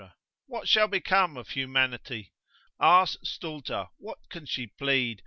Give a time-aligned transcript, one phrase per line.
[0.47, 2.33] What shall become of humanity?
[2.79, 5.19] Ars stulta, what can she plead?